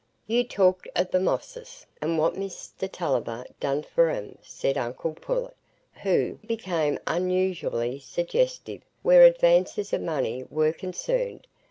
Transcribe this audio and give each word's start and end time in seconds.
"You 0.25 0.43
talked 0.43 0.87
o' 0.95 1.03
the 1.03 1.19
Mosses, 1.19 1.85
and 2.01 2.17
what 2.17 2.33
Mr 2.33 2.91
Tulliver's 2.91 3.45
done 3.59 3.83
for 3.83 4.09
'em," 4.09 4.39
said 4.41 4.75
uncle 4.75 5.13
Pullet, 5.13 5.55
who 6.01 6.39
became 6.43 6.97
unusually 7.05 7.99
suggestive 7.99 8.81
where 9.03 9.21
advances 9.23 9.93
of 9.93 10.01
money 10.01 10.43
were 10.49 10.73
concerned. 10.73 11.45